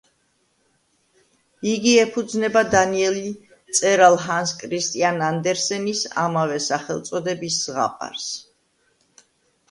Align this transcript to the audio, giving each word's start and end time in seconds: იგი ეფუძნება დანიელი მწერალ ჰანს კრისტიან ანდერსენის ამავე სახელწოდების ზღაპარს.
იგი 1.71 1.91
ეფუძნება 2.03 2.63
დანიელი 2.75 3.21
მწერალ 3.33 4.17
ჰანს 4.23 4.53
კრისტიან 4.61 5.21
ანდერსენის 5.27 6.01
ამავე 6.23 6.57
სახელწოდების 6.69 7.59
ზღაპარს. 7.67 8.25